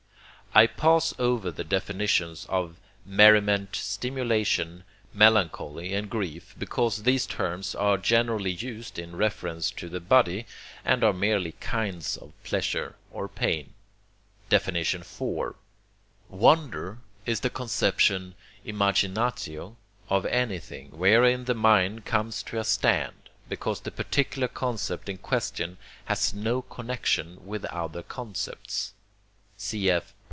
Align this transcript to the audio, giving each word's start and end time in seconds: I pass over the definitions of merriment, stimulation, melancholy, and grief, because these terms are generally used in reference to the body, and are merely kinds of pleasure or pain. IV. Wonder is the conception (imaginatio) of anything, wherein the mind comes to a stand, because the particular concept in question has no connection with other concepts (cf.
I 0.53 0.67
pass 0.67 1.13
over 1.17 1.49
the 1.49 1.63
definitions 1.63 2.45
of 2.49 2.75
merriment, 3.05 3.73
stimulation, 3.73 4.83
melancholy, 5.13 5.93
and 5.93 6.09
grief, 6.09 6.55
because 6.59 7.03
these 7.03 7.25
terms 7.25 7.73
are 7.73 7.97
generally 7.97 8.51
used 8.51 8.99
in 8.99 9.15
reference 9.15 9.71
to 9.71 9.87
the 9.87 10.01
body, 10.01 10.45
and 10.83 11.05
are 11.05 11.13
merely 11.13 11.53
kinds 11.61 12.17
of 12.17 12.33
pleasure 12.43 12.95
or 13.11 13.29
pain. 13.29 13.75
IV. 14.51 15.15
Wonder 16.27 16.97
is 17.25 17.39
the 17.39 17.49
conception 17.49 18.35
(imaginatio) 18.65 19.77
of 20.09 20.25
anything, 20.25 20.89
wherein 20.91 21.45
the 21.45 21.55
mind 21.55 22.03
comes 22.03 22.43
to 22.43 22.59
a 22.59 22.65
stand, 22.65 23.29
because 23.47 23.79
the 23.79 23.89
particular 23.91 24.49
concept 24.49 25.07
in 25.07 25.17
question 25.17 25.77
has 26.07 26.33
no 26.33 26.61
connection 26.61 27.45
with 27.47 27.63
other 27.67 28.03
concepts 28.03 28.91
(cf. 29.57 30.11